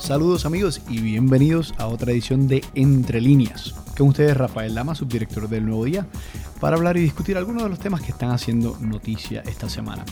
[0.00, 3.74] Saludos amigos y bienvenidos a otra edición de Entre Líneas.
[3.98, 6.06] Con ustedes Rafael Lama, subdirector del Nuevo Día,
[6.58, 10.04] para hablar y discutir algunos de los temas que están haciendo noticia esta semana.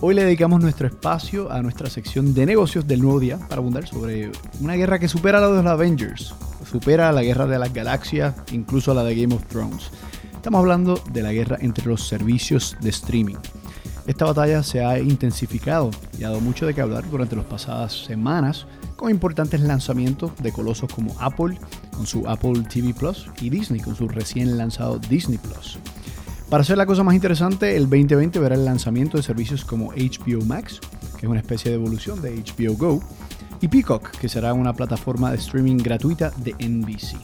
[0.00, 3.86] Hoy le dedicamos nuestro espacio a nuestra sección de negocios del Nuevo Día para abundar
[3.86, 6.34] sobre una guerra que supera a la de los Avengers,
[6.68, 9.90] supera la guerra de las galaxias, incluso a la de Game of Thrones.
[10.34, 13.36] Estamos hablando de la guerra entre los servicios de streaming.
[14.10, 17.92] Esta batalla se ha intensificado y ha dado mucho de qué hablar durante las pasadas
[18.06, 21.56] semanas con importantes lanzamientos de colosos como Apple
[21.92, 25.78] con su Apple TV Plus y Disney con su recién lanzado Disney Plus.
[26.48, 30.44] Para hacer la cosa más interesante, el 2020 verá el lanzamiento de servicios como HBO
[30.44, 30.80] Max,
[31.16, 33.00] que es una especie de evolución de HBO Go,
[33.60, 37.14] y Peacock, que será una plataforma de streaming gratuita de NBC.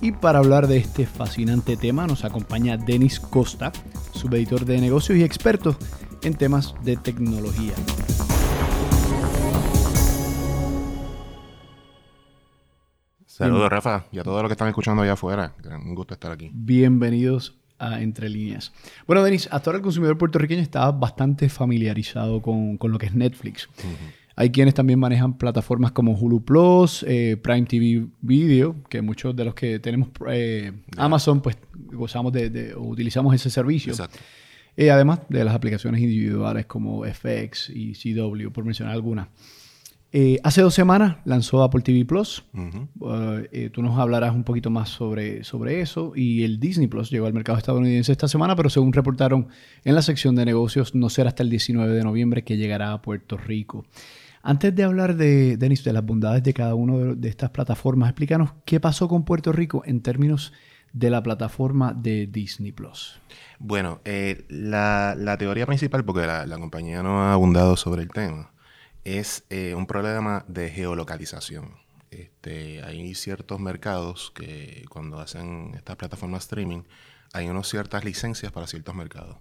[0.00, 3.70] Y para hablar de este fascinante tema nos acompaña Denis Costa,
[4.12, 5.76] subeditor de negocios y experto
[6.22, 7.74] en temas de tecnología.
[13.26, 15.54] Saludos, Rafa, y a todos los que están escuchando allá afuera.
[15.84, 16.50] Un gusto estar aquí.
[16.54, 18.72] Bienvenidos a Entre Líneas.
[19.06, 23.68] Bueno, Denis, hasta ahora el consumidor puertorriqueño está bastante familiarizado con, lo que es Netflix.
[24.36, 29.44] Hay quienes también manejan plataformas como Hulu Plus, eh, Prime TV Video, que muchos de
[29.44, 33.92] los que tenemos eh, Amazon, pues gozamos de, o utilizamos ese servicio.
[33.92, 34.18] Exacto.
[34.76, 39.28] Eh, además de las aplicaciones individuales como FX y CW, por mencionar algunas.
[40.12, 42.44] Eh, hace dos semanas lanzó Apple TV Plus.
[43.52, 46.12] Eh, tú nos hablarás un poquito más sobre, sobre eso.
[46.14, 49.48] Y el Disney Plus llegó al mercado estadounidense esta semana, pero según reportaron
[49.84, 53.02] en la sección de negocios, no será hasta el 19 de noviembre que llegará a
[53.02, 53.84] Puerto Rico.
[54.42, 58.10] Antes de hablar de, Denis, de las bondades de cada una de, de estas plataformas,
[58.10, 60.52] explícanos qué pasó con Puerto Rico en términos
[60.96, 63.20] de la plataforma de Disney Plus.
[63.58, 68.50] Bueno, eh, la, teoría principal, porque la, compañía no ha abundado sobre el tema,
[69.04, 71.74] es eh, un problema de geolocalización.
[72.10, 76.84] Este, hay ciertos mercados que cuando hacen estas plataformas streaming,
[77.34, 79.36] hay ciertas licencias para ciertos mercados.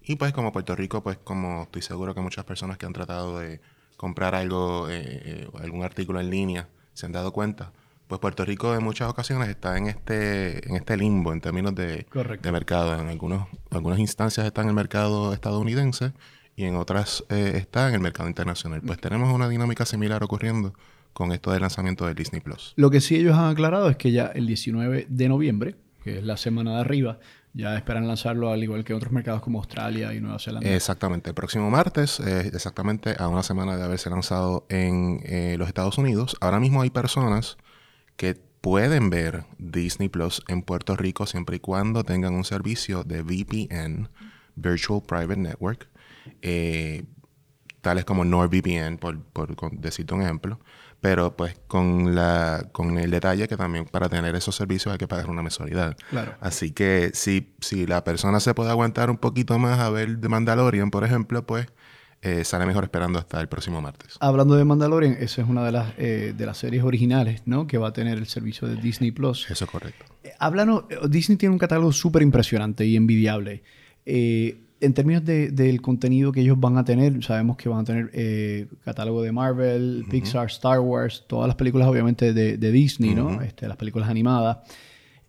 [0.00, 3.40] Y pues como Puerto Rico, pues como estoy seguro que muchas personas que han tratado
[3.40, 3.60] de
[3.98, 7.72] comprar algo, eh, algún artículo en línea, se han dado cuenta,
[8.06, 12.06] pues Puerto Rico en muchas ocasiones está en este, en este limbo en términos de,
[12.42, 12.94] de mercado.
[13.00, 16.12] En algunos, algunas instancias está en el mercado estadounidense
[16.56, 18.82] y en otras eh, está en el mercado internacional.
[18.84, 20.74] Pues tenemos una dinámica similar ocurriendo
[21.12, 22.74] con esto del lanzamiento de Disney Plus.
[22.76, 26.24] Lo que sí ellos han aclarado es que ya el 19 de noviembre, que es
[26.24, 27.18] la semana de arriba,
[27.52, 30.68] ya esperan lanzarlo al igual que otros mercados como Australia y Nueva Zelanda.
[30.68, 31.30] Exactamente.
[31.30, 36.36] El próximo martes, exactamente a una semana de haberse lanzado en eh, los Estados Unidos,
[36.40, 37.56] ahora mismo hay personas
[38.16, 43.22] que pueden ver Disney Plus en Puerto Rico siempre y cuando tengan un servicio de
[43.22, 44.08] VPN,
[44.56, 45.88] Virtual Private Network,
[46.42, 47.04] eh,
[47.80, 50.58] tales como NordVPN, por, por decirte un ejemplo,
[51.04, 55.06] pero pues con la con el detalle que también para tener esos servicios hay que
[55.06, 55.94] pagar una mensualidad.
[56.08, 56.34] Claro.
[56.40, 60.30] Así que si, si la persona se puede aguantar un poquito más a ver The
[60.30, 61.66] Mandalorian, por ejemplo, pues
[62.24, 64.16] eh, sale mejor esperando hasta el próximo martes.
[64.18, 67.66] Hablando de Mandalorian, esa es una de las, eh, de las series originales ¿no?
[67.66, 69.50] que va a tener el servicio de Disney Plus.
[69.50, 70.06] Eso es correcto.
[70.22, 70.32] Eh,
[71.06, 73.62] Disney tiene un catálogo súper impresionante y envidiable.
[74.06, 79.20] en términos del contenido que ellos van a tener, sabemos que van a tener catálogo
[79.20, 83.42] de Marvel, Pixar, Star Wars, todas las películas obviamente de, Disney, ¿no?
[83.42, 84.58] Este, las películas animadas.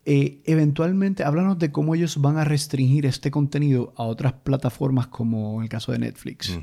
[0.05, 5.63] Eventualmente, háblanos de cómo ellos van a restringir este contenido a otras plataformas como en
[5.63, 6.57] el caso de Netflix.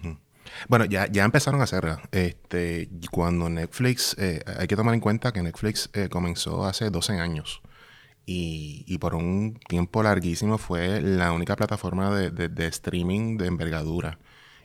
[0.69, 1.99] Bueno, ya, ya empezaron a hacerlo.
[2.13, 7.19] Este, cuando Netflix, eh, hay que tomar en cuenta que Netflix eh, comenzó hace 12
[7.19, 7.63] años.
[8.25, 14.21] Y, y, por un tiempo larguísimo fue la única plataforma de, de, streaming de envergadura.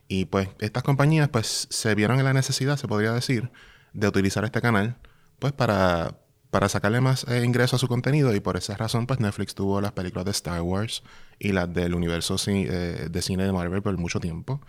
[0.07, 3.51] Y pues estas compañías pues se vieron en la necesidad, se podría decir,
[3.93, 4.97] de utilizar este canal
[5.39, 6.19] pues para,
[6.57, 9.79] para sacarle más eh, ingreso a su contenido y por esa razón pues Netflix tuvo
[9.79, 11.03] las películas de Star Wars
[11.37, 14.59] y las del universo de cine de Marvel por mucho tiempo.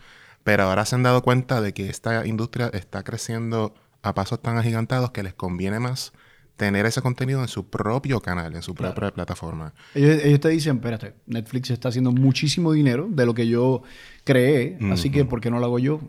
[0.44, 3.72] Pero ahora se han dado cuenta de que esta industria está creciendo
[4.02, 6.12] a pasos tan agigantados que les conviene más
[6.58, 9.72] tener ese contenido en su propio canal, en su propia plataforma.
[9.94, 13.82] Ellos, te dicen, espérate, Netflix está haciendo muchísimo dinero de lo que yo
[14.24, 16.00] creé, así que ¿por qué no lo hago yo?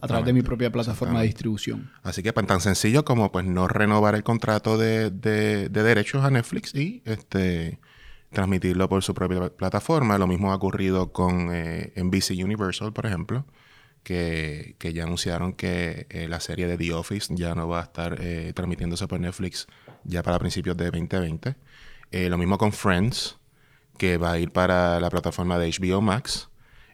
[0.00, 1.90] a través de mi propia plataforma de distribución.
[2.02, 6.22] Así que pues, tan sencillo como pues no renovar el contrato de, de, de derechos
[6.24, 7.80] a Netflix y este
[8.30, 10.18] transmitirlo por su propia plataforma.
[10.18, 13.46] Lo mismo ha ocurrido con eh, NBC Universal, por ejemplo
[14.06, 18.18] que, ya anunciaron que eh, la serie de The Office ya no va a estar
[18.20, 19.66] eh, transmitiéndose por Netflix
[20.06, 21.56] ya para principios de 2020.
[22.10, 23.38] Eh, lo mismo con Friends,
[23.98, 26.48] que va a ir para la plataforma de HBO Max.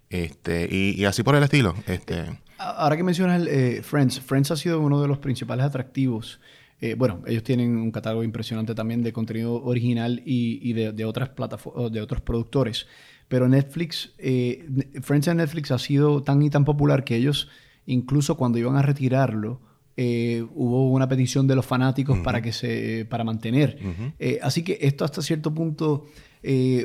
[0.08, 1.74] Este, y, así por el estilo.
[1.86, 2.38] Este.
[2.58, 6.40] Ahora que mencionas eh, Friends, Friends ha sido uno de los principales atractivos.
[6.80, 11.92] Eh, bueno, ellos tienen un catálogo impresionante también de contenido original y, de, otras plataformas,
[11.92, 12.86] de otros productores.
[13.28, 14.12] Pero Netflix,
[15.02, 17.48] Friends en Netflix ha sido tan y tan popular que ellos,
[17.86, 19.60] incluso cuando iban a retirarlo,
[19.96, 23.78] hubo una petición de los fanáticos para que se para mantener.
[24.42, 26.06] así que esto hasta cierto punto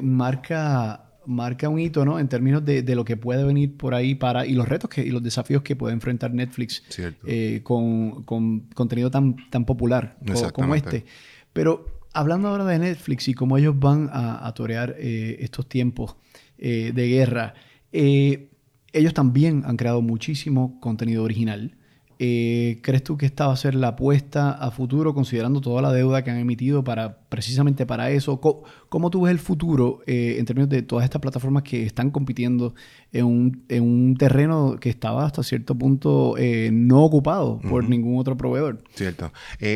[0.01, 2.19] marca marca un hito, ¿no?
[2.19, 4.45] En términos de, lo que puede venir por ahí para...
[4.45, 6.83] Y los retos que, y los desafíos que puede enfrentar Netflix
[7.25, 10.18] eh, con, contenido tan, tan popular
[10.54, 11.06] como este.
[11.51, 16.15] Pero hablando ahora de Netflix y cómo ellos van a, torear eh, estos tiempos
[16.57, 17.54] eh, de guerra,
[17.92, 21.75] ellos también han creado muchísimo contenido original.
[22.19, 25.92] Eh, ¿Crees tú que esta va a ser la apuesta a futuro, considerando toda la
[25.92, 28.42] deuda que han emitido para precisamente para eso?
[28.42, 32.74] ¿Cómo, tú ves el futuro eh, en términos de todas estas plataformas que están compitiendo
[33.12, 38.84] en un, terreno que estaba hasta cierto punto eh, no ocupado por ningún otro proveedor?
[38.96, 39.31] Cierto.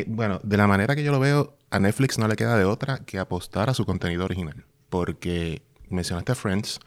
[0.08, 2.98] bueno, de la manera que yo lo veo, a Netflix no le queda de otra
[3.04, 4.64] que apostar a su contenido original.
[4.90, 6.80] Porque mencionaste Friends,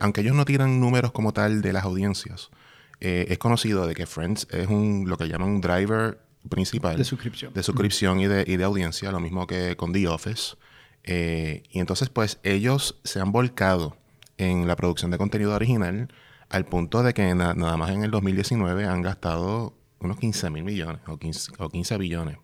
[0.00, 2.50] aunque ellos no tiran números como tal de las audiencias,
[3.00, 7.04] eh, es conocido de que Friends es un lo que llaman un driver principal de
[7.04, 10.56] suscripción, de suscripción y, de, y, de, audiencia, lo mismo que con The Office.
[11.04, 13.96] Eh, y entonces, pues ellos se han volcado
[14.38, 16.08] en la producción de contenido original
[16.48, 21.00] al punto de que nada más en el 2019 han gastado unos 15 mil millones
[21.06, 22.38] o 15, o 15 billones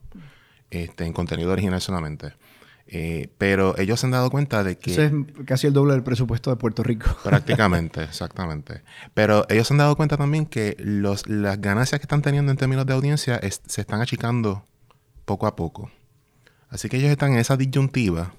[0.70, 2.34] este, en contenido original solamente.
[2.88, 4.92] Eh, pero ellos se han dado cuenta de que...
[4.92, 5.12] Ese es
[5.44, 7.16] casi el doble del presupuesto de Puerto Rico.
[7.24, 8.82] Prácticamente, exactamente.
[9.14, 12.58] Pero ellos se han dado cuenta también que los, las ganancias que están teniendo en
[12.58, 14.64] términos de audiencia se están achicando
[15.24, 15.90] poco a poco.
[16.68, 18.34] Así que ellos están en esa disyuntiva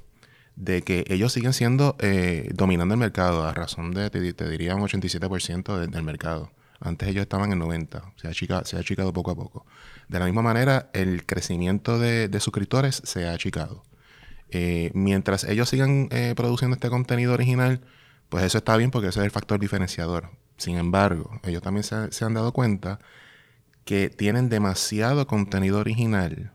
[0.56, 4.82] de que ellos siguen siendo eh, dominando el mercado a razón de, te, diría, un
[4.82, 6.52] 87% del mercado.
[6.80, 9.66] Antes ellos estaban en 90, se ha, achicado, se ha achicado poco a poco.
[10.08, 13.84] De la misma manera, el crecimiento de, de suscriptores se ha achicado.
[14.50, 17.82] Eh, mientras ellos sigan eh, produciendo este contenido original,
[18.30, 20.32] pues eso está bien porque ese es el factor diferenciador.
[20.58, 23.00] Sin embargo, ellos también se, han dado cuenta
[23.86, 26.54] que tienen demasiado contenido original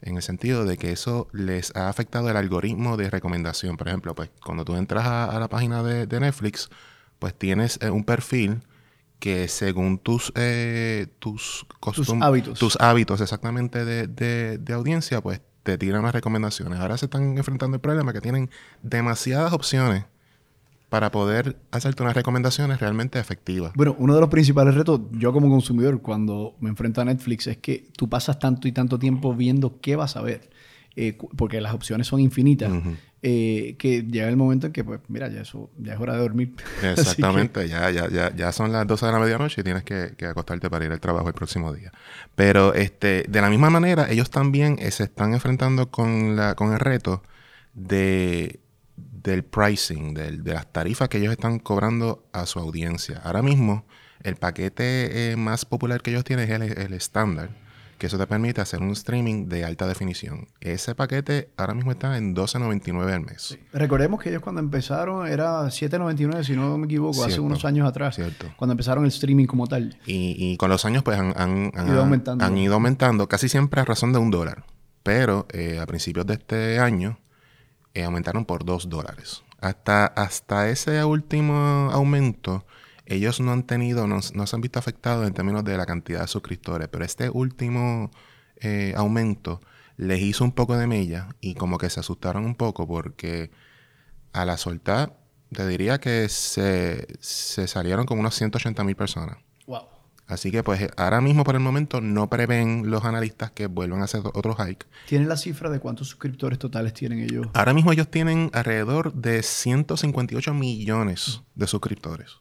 [0.00, 3.76] en el sentido de que eso les ha afectado el algoritmo de recomendación.
[3.76, 6.70] Por ejemplo, pues cuando tú entras a, la página de, Netflix,
[7.18, 8.60] pues tienes eh, un perfil
[9.18, 10.32] que según tus
[11.20, 16.80] tus, tus hábitos, tus hábitos exactamente de, de, de audiencia, pues te tiran las recomendaciones.
[16.80, 18.50] Ahora se están enfrentando el problema que tienen
[18.82, 20.04] demasiadas opciones
[20.92, 23.72] para poder hacerte unas recomendaciones realmente efectivas.
[23.74, 27.56] Bueno, uno de los principales retos, yo como consumidor, cuando me enfrento a Netflix, es
[27.56, 30.50] que tú pasas tanto y tanto tiempo viendo qué vas a ver.
[30.94, 32.70] Eh, porque las opciones son infinitas,
[33.22, 36.20] eh, que llega el momento en que, pues, mira, ya, eso, ya es hora de
[36.20, 36.54] dormir.
[36.82, 40.68] Exactamente, ya, ya, ya, ya son las 12 de la medianoche y tienes que, acostarte
[40.68, 41.92] para ir al trabajo el próximo día.
[42.34, 46.74] Pero este, de la misma manera, ellos también eh, se están enfrentando con, la, con
[46.74, 47.22] el reto
[47.72, 48.60] de,
[48.96, 53.22] del pricing, de las tarifas que ellos están cobrando a su audiencia.
[53.24, 53.86] Ahora mismo,
[54.22, 57.61] el paquete más popular que ellos tienen es el estándar
[58.02, 60.48] que eso te permite hacer un streaming de alta definición.
[60.60, 63.56] Ese paquete ahora mismo está en 12.99 al mes.
[63.72, 68.16] Recordemos que ellos cuando empezaron era 7.99, si no me equivoco, hace unos años atrás.
[68.16, 68.52] Cierto.
[68.56, 69.96] Cuando empezaron el streaming como tal.
[70.04, 72.44] Y, con los años pues han, ido aumentando.
[72.44, 74.64] han, ido aumentando, casi siempre a razón de un dólar.
[75.04, 77.20] Pero eh, a principios de este año
[77.94, 79.44] eh, aumentaron por dos dólares.
[79.60, 82.66] Hasta, hasta ese último aumento
[83.06, 86.28] ellos no han tenido, no, se han visto afectados en términos de la cantidad de
[86.28, 88.10] suscriptores, pero este último
[88.56, 89.60] eh, aumento
[89.96, 93.50] les hizo un poco de mella y como que se asustaron un poco porque
[94.32, 95.18] a la soltar,
[95.52, 99.38] te diría que se, salieron como unos 180 mil personas.
[99.66, 99.82] Wow.
[100.26, 104.04] Así que pues ahora mismo por el momento no prevén los analistas que vuelvan a
[104.04, 104.86] hacer otro hike.
[105.06, 107.48] ¿Tienen la cifra de cuántos suscriptores totales tienen ellos?
[107.52, 112.38] Ahora mismo ellos tienen alrededor de 158 millones de suscriptores.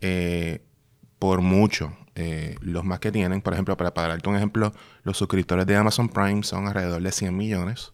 [0.00, 0.62] Eh,
[1.18, 1.96] por mucho.
[2.16, 4.72] Eh, los más que tienen, por ejemplo, para, para darte un ejemplo,
[5.04, 7.92] los suscriptores de Amazon Prime son alrededor de 100 millones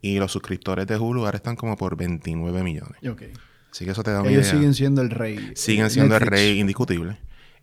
[0.00, 2.98] y los suscriptores de Hulu ahora están como por 29 millones.
[3.06, 3.32] Okay.
[3.70, 5.52] Así que eso te da una Ellos siguen siendo el rey.
[5.54, 7.18] Siguen siendo el rey indiscutible.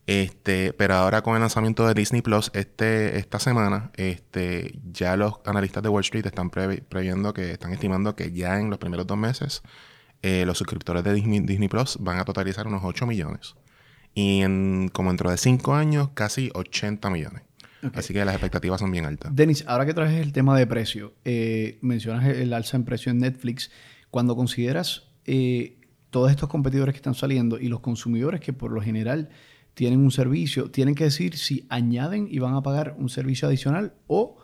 [0.08, 5.36] Este, pero ahora con el lanzamiento de Disney Plus este, esta semana, este, ya los
[5.46, 9.18] analistas de Wall Street están previendo que están estimando que ya en los primeros dos
[9.18, 9.64] meses
[10.22, 13.56] eh, los suscriptores de Disney, Disney Plus van a totalizar unos 8 millones
[14.16, 17.44] y en, como dentro de 5 años, casi 80 millones.
[17.94, 19.36] Así que las expectativas son bien altas.
[19.36, 23.20] Denis, ahora que traes el tema de precio, eh, mencionas el alza en precio en
[23.20, 23.70] Netflix.
[24.10, 25.78] Cuando consideras eh,
[26.10, 29.30] todos estos competidores que están saliendo y los consumidores que por lo general
[29.74, 33.94] tienen un servicio, tienen que decir si añaden y van a pagar un servicio adicional
[34.08, 34.38] o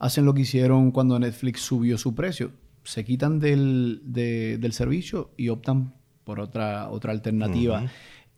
[0.00, 2.50] hacen lo que hicieron cuando Netflix subió su precio.
[2.82, 4.02] Se quitan del,
[4.72, 7.84] servicio y optan por otra, otra alternativa.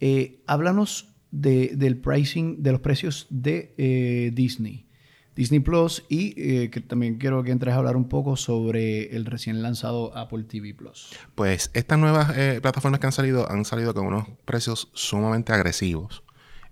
[0.07, 4.87] Eh, háblanos del pricing, de los precios de eh, Disney.
[5.35, 9.25] Disney Plus y eh, que también quiero que entres a hablar un poco sobre el
[9.25, 11.17] recién lanzado Apple TV Plus.
[11.35, 16.23] Pues estas nuevas plataformas que han salido han salido con unos precios sumamente agresivos.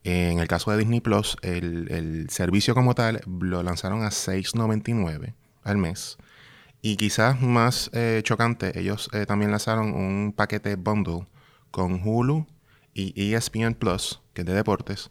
[0.04, 5.78] En el caso de Disney Plus, el, servicio como tal lo lanzaron a $6.99 al
[5.78, 6.18] mes.
[6.82, 7.90] Y quizás más
[8.24, 11.26] chocante, ellos también lanzaron un paquete bundle
[11.70, 12.46] con Hulu
[12.94, 15.10] y ESPN Plus, que es de deportes,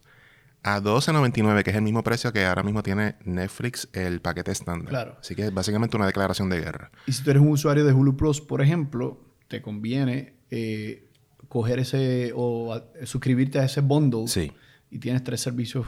[0.63, 4.89] a $12.99, que es el mismo precio que ahora mismo tiene Netflix el paquete estándar.
[4.89, 5.17] Claro.
[5.19, 6.91] Así que es básicamente una declaración de guerra.
[7.07, 11.09] Y si tú eres un usuario de Hulu Plus, por ejemplo, te conviene eh,
[11.47, 14.27] coger ese o suscribirte a ese bundle.
[14.27, 14.51] Sí
[14.91, 15.88] y tienes tres servicios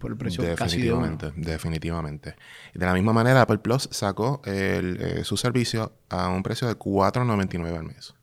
[0.00, 1.16] por el precio casi de uno.
[1.36, 2.34] Definitivamente.
[2.74, 7.78] De la misma manera, Apple Plus sacó eh, su servicio a un precio de $4.99
[7.78, 8.14] al mes.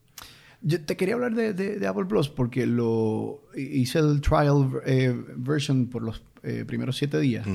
[0.61, 6.03] Yo te quería hablar de, Apple Plus porque lo hice el trial eh, version por
[6.03, 7.47] los eh, primeros siete días.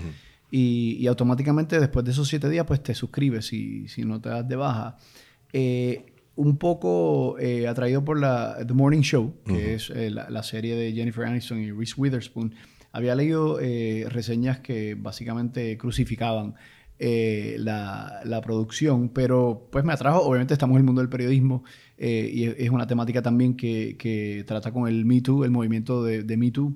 [0.50, 4.48] y, automáticamente después de esos siete días, pues te suscribes si, si no te das
[4.48, 4.96] de baja.
[6.36, 10.92] Un poco eh, atraído por la The Morning Show, que es eh, la, serie de
[10.92, 12.54] Jennifer Aniston y Reese Witherspoon,
[12.90, 16.56] había leído eh, reseñas que básicamente crucificaban
[16.98, 21.62] la, producción, pero pues me atrajo, obviamente estamos en el mundo del periodismo
[21.98, 26.36] y es, una temática también que, trata con el Me Too, el movimiento de, de
[26.36, 26.74] Me Too.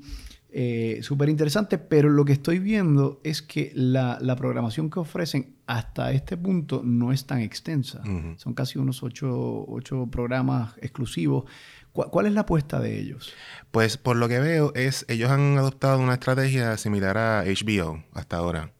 [0.50, 6.10] Eh, súper interesante, pero lo que estoy viendo es que la, programación que ofrecen hasta
[6.12, 8.02] este punto no es tan extensa.
[8.37, 9.66] Son casi unos ocho,
[10.10, 11.44] programas exclusivos.
[11.92, 13.32] ¿Cuál, es la apuesta de ellos?
[13.70, 18.37] Pues por lo que veo es, ellos han adoptado una estrategia similar a HBO hasta
[18.37, 18.72] ahora.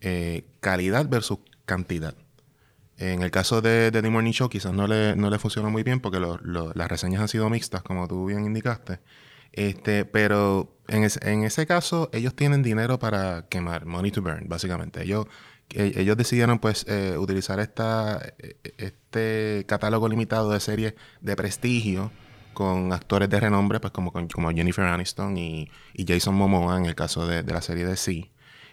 [0.00, 2.14] Eh, calidad versus cantidad.
[3.00, 6.00] En el caso de, The Morning Show quizás no le, no le funcionó muy bien
[6.00, 9.00] porque las reseñas han sido mixtas, como tú bien indicaste.
[9.52, 15.02] Este, pero en, en, ese caso, ellos tienen dinero para quemar, money to burn, básicamente.
[15.02, 15.26] Ellos,
[15.70, 20.92] e, ellos decidieron pues eh, utilizar esta, e, este catálogo limitado de series
[21.22, 22.12] de prestigio
[22.52, 25.70] con actores de renombre, pues como, como Jennifer Aniston y,
[26.06, 28.30] Jason Momoa en el caso de, la serie de Sí.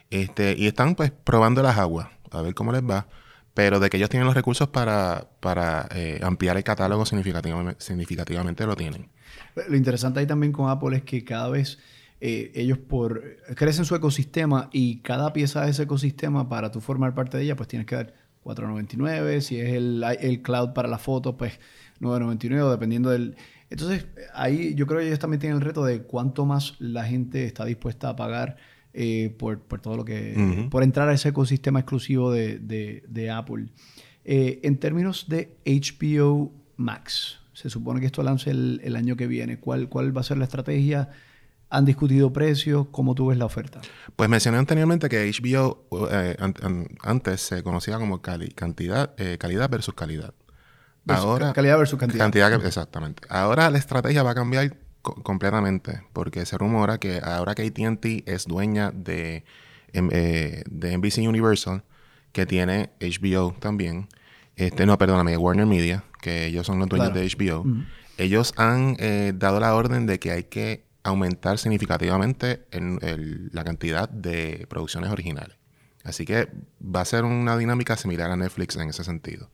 [0.10, 3.08] Este, y están pues probando las aguas, a ver cómo les va.
[3.58, 8.76] Pero de que ellos tienen los recursos para, para eh, ampliar el catálogo significativamente, lo
[8.76, 9.10] tienen.
[9.68, 11.80] Lo interesante ahí también con Apple es que cada vez
[12.22, 13.20] eh, ellos por
[13.56, 17.56] crecen su ecosistema y cada pieza de ese ecosistema para tú formar parte de ella
[17.56, 21.60] pues tienes que dar 4.99, si es el, el cloud para la foto pues
[22.00, 23.38] 9.99 dependiendo del...
[23.72, 27.46] Entonces ahí yo creo que ellos también tienen el reto de cuánto más la gente
[27.46, 28.58] está dispuesta a pagar
[29.00, 30.68] eh, por, todo lo que...
[30.72, 33.68] por entrar a ese ecosistema exclusivo de, Apple.
[34.26, 39.60] Eh, en términos de HBO Max, se supone que esto lance el, año que viene.
[39.60, 41.10] ¿Cuál, ¿Cuál va a ser la estrategia?
[41.70, 42.88] ¿Han discutido precios?
[42.90, 43.82] ¿Cómo tú ves la oferta?
[44.16, 46.36] Pues mencioné anteriormente que HBO eh,
[47.04, 50.34] antes se conocía como cantidad, eh, calidad versus calidad.
[51.08, 52.26] Ahora, calidad versus cantidad.
[52.26, 53.22] Cantidad, exactamente.
[53.30, 58.46] Ahora la estrategia va a cambiar completamente porque se rumora que ahora que ATT es
[58.46, 59.44] dueña de,
[59.94, 61.84] em, eh, de NBC Universal,
[62.32, 64.10] que tiene HBO también,
[64.56, 67.66] este, no, perdóname, Warner Media, que ellos son los dueños de HBO,
[68.18, 74.66] ellos han eh, dado la orden de que hay que aumentar significativamente la cantidad de
[74.70, 75.58] producciones originales.
[76.04, 76.50] Así que
[76.82, 79.50] va a ser una dinámica similar a Netflix en ese sentido.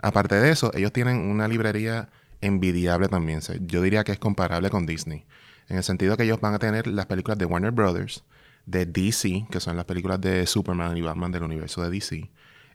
[0.00, 2.08] Aparte de eso, ellos tienen una librería
[2.40, 3.40] envidiable también.
[3.60, 5.26] Yo diría que es comparable con Disney.
[5.68, 8.24] En el sentido que ellos van a tener las películas de Warner Brothers,
[8.66, 12.30] de DC, que son las películas de Superman y Batman del universo de DC.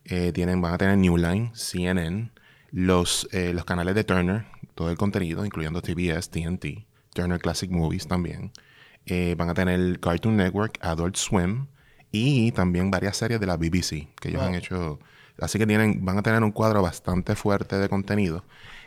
[0.05, 2.31] Eh, tienen, van a tener New Line, CNN,
[2.71, 8.07] los, eh, los canales de Turner, todo el contenido, incluyendo TBS, TNT, Turner Classic Movies
[8.07, 8.51] también.
[9.05, 11.67] Eh, van a tener Cartoon Network, Adult Swim
[12.11, 14.99] y también varias series de la BBC que ellos han hecho.
[15.39, 18.43] Así que tienen, van a tener un cuadro bastante fuerte de contenido.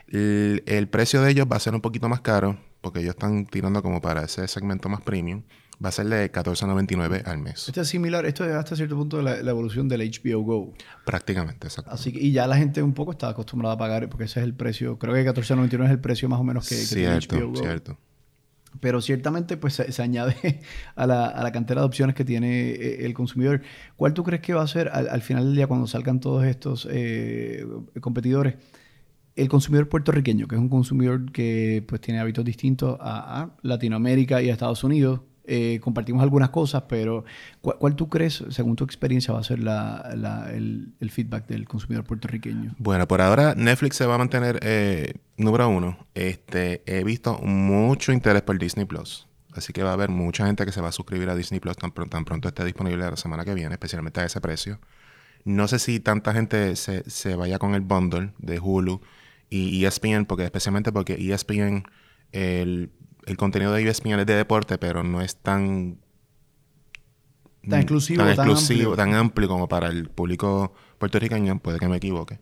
[0.09, 3.83] El, precio de ellos va a ser un poquito más caro porque ellos están tirando
[3.83, 5.43] como para ese segmento más premium
[5.85, 7.69] va a ser de 14.99 al mes.
[7.69, 10.75] Esto es similar, esto es hasta cierto punto la, la evolución del HBO Go.
[11.05, 11.91] Prácticamente, exacto.
[11.91, 14.45] Así que, y ya la gente un poco está acostumbrada a pagar, porque ese es
[14.45, 17.51] el precio, creo que 14.99 es el precio más o menos que, que tiene HBO
[17.51, 17.57] Go.
[17.57, 17.99] Cierto.
[18.81, 20.61] Pero ciertamente pues se, añade
[20.97, 23.63] a la, a la, cantera de opciones que tiene eh, el consumidor.
[23.97, 26.87] ¿Cuál tú crees que va a ser al, final del día cuando salgan todos estos
[26.91, 27.67] eh,
[28.01, 28.57] competidores?
[29.37, 34.49] El consumidor puertorriqueño, que es un consumidor que pues tiene hábitos distintos a, Latinoamérica y
[34.49, 37.25] a Estados Unidos, eh, compartimos algunas cosas, pero
[37.61, 42.75] ¿cuál, tú crees, según tu experiencia, va a ser el, feedback del consumidor puertorriqueño?
[42.79, 45.99] Bueno, por ahora Netflix se va a mantener eh, número uno.
[46.15, 49.29] Este, he visto mucho interés por Disney Plus.
[49.53, 51.77] Así que va a haber mucha gente que se va a suscribir a Disney Plus
[51.77, 54.81] tan, tan pronto esté disponible la semana que viene, especialmente a ese precio.
[55.45, 59.01] No sé si tanta gente se, se vaya con el bundle de Hulu
[59.51, 61.85] y ESPN, porque especialmente porque ESPN,
[62.33, 62.91] el
[63.27, 65.99] el contenido de ESPN es de deporte, pero no es tan...
[67.69, 69.49] Tan exclusivo, tan, exclusivo, tan amplio.
[69.49, 72.39] como para el público puertorriqueño, puede que me equivoque.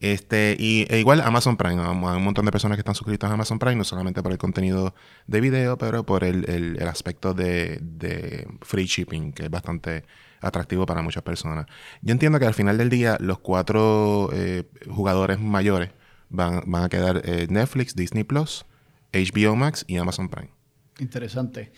[0.00, 3.34] Este, y e igual Amazon Prime, hay un montón de personas que están suscritas a
[3.34, 4.94] Amazon Prime, no solamente por el contenido
[5.26, 10.04] de video, pero por el, aspecto de, free shipping, que es bastante
[10.40, 11.66] atractivo para muchas personas.
[12.00, 15.90] Yo entiendo que al final del día los cuatro eh, jugadores mayores
[16.32, 18.64] van, van a quedar eh, Netflix, Disney Plus,
[19.12, 20.50] HBO Max y Amazon Prime.
[20.98, 21.72] Interesante.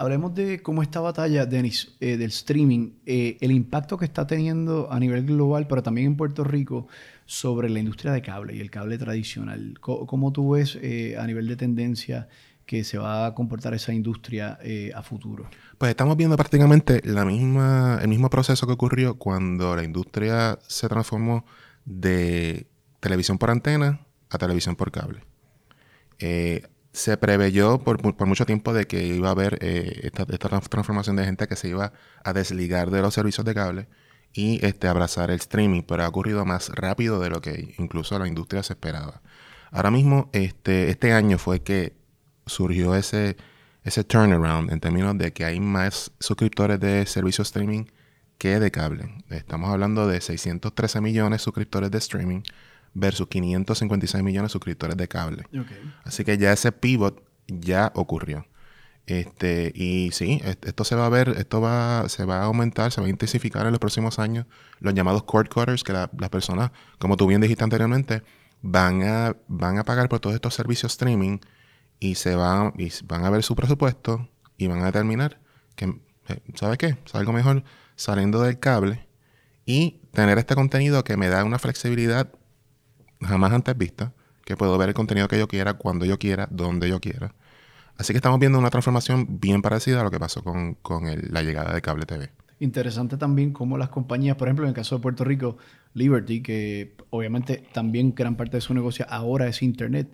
[0.00, 4.90] Hablemos de cómo esta batalla, Denis, eh, del streaming, eh, el impacto que está teniendo
[4.90, 6.88] a nivel global, pero también en Puerto Rico,
[7.26, 9.74] sobre la industria de cable y el cable tradicional.
[9.78, 12.28] ¿Cómo, tú ves eh, a nivel de tendencia
[12.64, 14.58] que se va a comportar esa industria
[14.94, 15.50] a futuro?
[15.76, 20.88] Pues estamos viendo prácticamente la misma, el mismo proceso que ocurrió cuando la industria se
[20.88, 21.44] transformó
[21.84, 22.69] de
[23.00, 25.24] televisión por antena a televisión por cable.
[26.18, 31.24] Eh, se preveyó por, mucho tiempo de que iba a haber eh, esta, transformación de
[31.24, 31.92] gente que se iba
[32.24, 33.88] a desligar de los servicios de cable
[34.32, 38.28] y este, abrazar el streaming, pero ha ocurrido más rápido de lo que incluso la
[38.28, 39.22] industria se esperaba.
[39.70, 41.94] Ahora mismo, este, este año fue que
[42.46, 43.36] surgió ese,
[43.84, 47.84] ese turnaround en términos de que hay más suscriptores de servicios streaming
[48.38, 49.24] que de cable.
[49.30, 52.42] Estamos hablando de 613 millones de suscriptores de streaming
[52.94, 55.44] versus 556 millones de suscriptores de cable.
[56.04, 58.46] Así que ya ese pivot ya ocurrió.
[59.06, 63.00] Este, y sí, esto se va a ver, esto va, se va a aumentar, se
[63.00, 64.46] va a intensificar en los próximos años.
[64.78, 68.22] Los llamados cord cutters, que las personas, como tú bien dijiste anteriormente,
[68.62, 71.38] van a, van a pagar por todos estos servicios streaming
[71.98, 75.40] y se van, y van a ver su presupuesto y van a determinar
[75.74, 75.86] que,
[76.28, 76.96] eh, ¿sabes qué?
[77.04, 77.64] Es algo mejor
[77.96, 79.06] saliendo del cable
[79.66, 82.32] y tener este contenido que me da una flexibilidad
[83.20, 84.12] jamás antes vista,
[84.44, 87.34] que puedo ver el contenido que yo quiera, cuando yo quiera, donde yo quiera.
[87.96, 90.76] Así que estamos viendo una transformación bien parecida a lo que pasó con,
[91.30, 92.30] la llegada de cable TV.
[92.58, 95.58] Interesante también cómo las compañías, por ejemplo, en el caso de Puerto Rico,
[95.94, 100.08] Liberty, que obviamente también gran parte de su negocio ahora es Internet.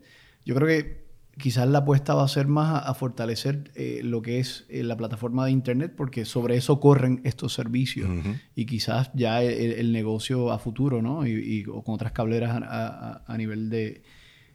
[0.44, 1.05] Yo creo que
[1.38, 4.96] quizás la apuesta va a ser más a, fortalecer eh, lo que es eh, la
[4.96, 8.08] plataforma de Internet, porque sobre eso corren estos servicios.
[8.54, 11.26] Y quizás ya el, negocio a futuro, ¿no?
[11.26, 14.02] Y, o con otras cableras a, nivel de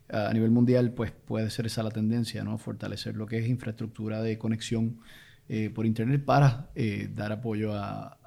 [0.10, 2.58] a nivel mundial, pues puede ser esa la tendencia, ¿no?
[2.58, 5.00] Fortalecer lo que es infraestructura de conexión
[5.48, 6.70] eh, por Internet para
[7.13, 8.17] dar apoyo a,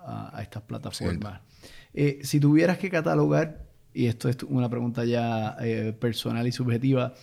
[0.41, 1.41] estas plataformas.
[2.23, 5.57] si tuvieras que catalogar, y esto es una pregunta ya
[5.99, 7.15] personal y subjetiva,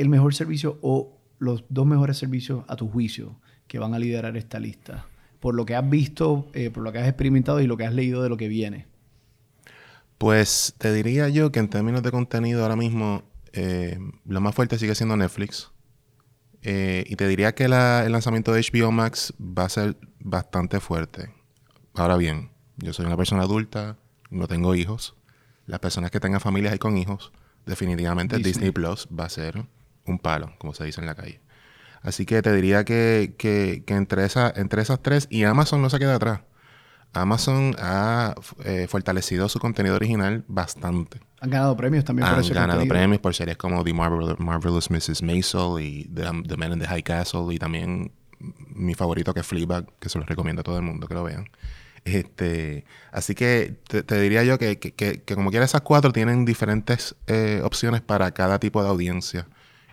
[0.00, 4.36] el mejor servicio o los dos mejores servicios a tu juicio que van a liderar
[4.36, 5.06] esta lista?
[5.40, 7.94] Por lo que has visto, eh, por lo que has experimentado y lo que has
[7.94, 8.86] leído de lo que viene.
[10.18, 14.78] Pues te diría yo que en términos de contenido ahora mismo eh, lo más fuerte
[14.78, 15.70] sigue siendo Netflix.
[16.62, 21.32] Eh, y te diría que el lanzamiento de HBO Max va a ser bastante fuerte.
[21.94, 23.96] Ahora bien, yo soy una persona adulta,
[24.30, 25.14] no tengo hijos.
[25.66, 27.32] Las personas que tengan familias y con hijos,
[27.66, 29.66] definitivamente Disney Plus va a ser
[30.10, 31.40] un palo, como se dice en la calle.
[32.02, 35.98] Así que te diría que, que, entre, esa, entre esas tres, y Amazon no se
[35.98, 36.40] queda atrás.
[37.12, 41.20] Amazon ha eh, fortalecido su contenido original bastante.
[41.40, 45.22] Han ganado premios también por Han ganado premios por series como The Marvelous Mrs.
[45.22, 49.86] Maisel y The, Man in the High Castle y también mi favorito que es Fleabag,
[49.98, 51.48] que se los recomiendo a todo el mundo que lo vean.
[52.04, 57.60] Este, así que te, diría yo que, que, como quiera esas cuatro tienen diferentes eh,
[57.64, 59.46] opciones para cada tipo de audiencia.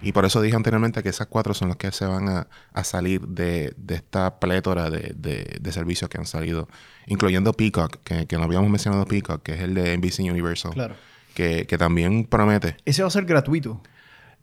[0.05, 3.21] Y por eso dije anteriormente que esas cuatro son las que se van a, salir
[3.21, 6.69] de, esta plétora de, servicios que han salido,
[7.07, 10.73] incluyendo Peacock, que, no habíamos mencionado Peacock, que es el de NBC Universal.
[10.75, 10.95] Claro.
[11.33, 12.77] Que, también promete.
[12.85, 13.81] Ese va a ser gratuito.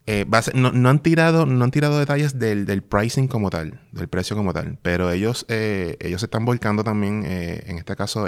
[0.07, 4.53] Eh, no, han tirado, no han tirado detalles del, pricing como tal, del precio como
[4.53, 8.27] tal, pero ellos, eh, ellos se están volcando también, eh, en este caso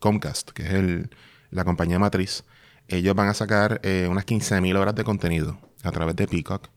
[0.00, 1.08] Comcast, que es
[1.52, 2.42] la compañía matriz.
[2.88, 6.68] Ellos van a sacar unas 15.000 horas de contenido a través de Peacock,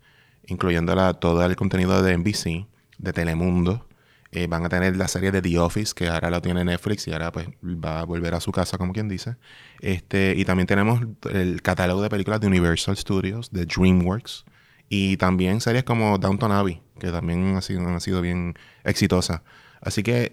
[0.47, 3.87] incluyendo todo el contenido de NBC, de Telemundo.
[4.31, 7.11] Eh, van a tener la serie de The Office, que ahora la tiene Netflix y
[7.11, 9.35] ahora pues va a volver a su casa, como quien dice.
[9.79, 14.45] Este, y también tenemos el catálogo de películas de Universal Studios, de DreamWorks.
[14.89, 19.41] Y también series como Downton Abbey, que también han sido, han sido bien exitosas.
[19.81, 20.31] Así que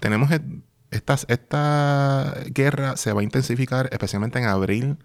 [0.00, 0.40] tenemos e,
[0.90, 4.98] estas, esta guerra se va a intensificar especialmente en abril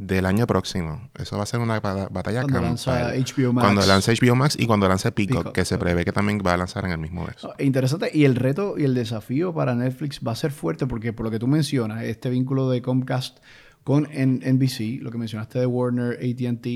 [0.00, 1.10] del año próximo.
[1.14, 3.66] Eso va a ser una batalla cuando lanza HBO Max.
[3.66, 6.56] Cuando lanza HBO Max y cuando lance Peacock, que se prevé que también va a
[6.56, 7.36] lanzar en el mismo mes.
[7.44, 8.10] Ah, interesante.
[8.12, 11.30] Y el reto y el desafío para Netflix va a ser fuerte porque por lo
[11.30, 13.40] que tú mencionas, este vínculo de Comcast
[13.84, 16.66] con NBC, lo que mencionaste de Warner, ATT,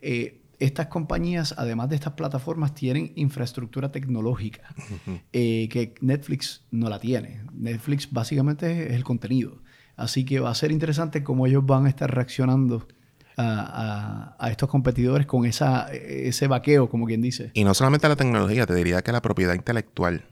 [0.00, 4.72] eh, estas compañías, además de estas plataformas, tienen infraestructura tecnológica
[5.32, 7.42] eh, que Netflix no la tiene.
[7.52, 9.62] Netflix básicamente es el contenido.
[9.98, 12.86] Así que va a ser interesante cómo ellos van a estar reaccionando
[13.36, 17.50] a, estos competidores con esa, ese vaqueo, como quien dice.
[17.52, 20.24] Y no solamente la tecnología, te diría que la propiedad intelectual.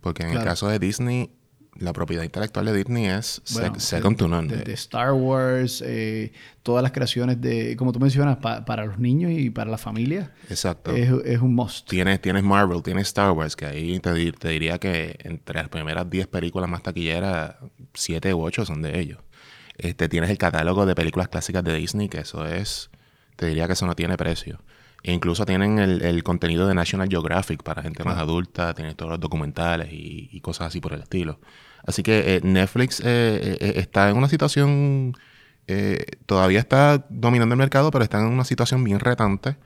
[0.00, 1.30] Porque en el caso de Disney,
[1.78, 4.52] la propiedad intelectual de Disney es second to none.
[4.72, 6.32] Star Wars, eh,
[6.62, 10.32] todas las creaciones de, como tú mencionas, para los niños y para la familia.
[10.48, 10.92] Exacto.
[10.92, 11.88] Es, un must.
[11.88, 16.08] Tienes, tienes Marvel, tienes Star Wars, que ahí te, te diría que entre las primeras
[16.08, 17.56] 10 películas más taquilleras,
[17.94, 19.18] 7 u 8 son de ellos.
[19.78, 22.90] Este, tienes el catálogo de películas clásicas de Disney, que eso es,
[23.36, 24.60] te diría que eso no tiene precio.
[25.02, 29.20] E incluso tienen el, contenido de National Geographic para gente más adulta, tienen todos los
[29.20, 31.40] documentales y, cosas así por el estilo.
[31.84, 35.16] Así que eh, Netflix eh, eh, está en una situación,
[36.26, 39.56] todavía está dominando el mercado, pero está en una situación bien retante.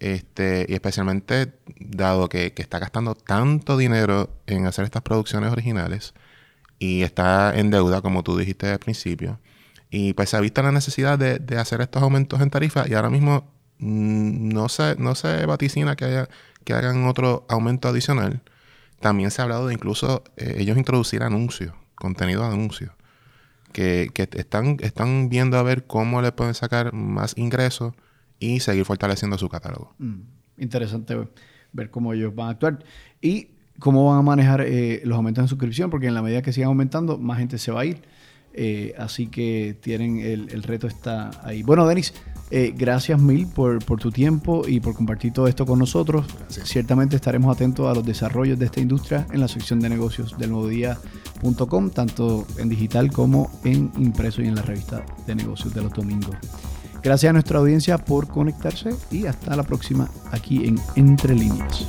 [0.00, 6.14] Este, y especialmente dado que, está gastando tanto dinero en hacer estas producciones originales
[6.78, 9.40] y está en deuda, como tú dijiste al principio.
[9.90, 12.94] Y pues se ha visto la necesidad de, de hacer estos aumentos en tarifa y
[12.94, 13.53] ahora mismo
[13.84, 16.28] no se, no se vaticina que, haya,
[16.64, 18.42] que hagan otro aumento adicional.
[19.00, 22.92] También se ha hablado de incluso eh, ellos introducir anuncios, contenido de anuncios,
[23.72, 27.92] que, están, están viendo a ver cómo le pueden sacar más ingresos
[28.38, 29.94] y seguir fortaleciendo su catálogo.
[29.98, 30.20] Mm,
[30.58, 31.16] interesante
[31.72, 32.84] ver cómo ellos van a actuar
[33.20, 36.52] y cómo van a manejar eh, los aumentos en suscripción, porque en la medida que
[36.52, 38.02] sigan aumentando, más gente se va a ir.
[38.56, 41.64] Eh, así que tienen el, el, reto está ahí.
[41.64, 42.14] Bueno, Denis,
[42.56, 46.24] eh, gracias mil por, tu tiempo y por compartir todo esto con nosotros.
[46.46, 50.50] Ciertamente estaremos atentos a los desarrollos de esta industria en la sección de negocios del
[50.50, 55.82] nuevo día.com, tanto en digital como en impreso y en la revista de negocios de
[55.82, 56.36] los domingos.
[57.02, 61.88] Gracias a nuestra audiencia por conectarse y hasta la próxima aquí en Entre Líneas.